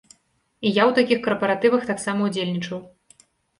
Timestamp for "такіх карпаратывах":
0.99-1.87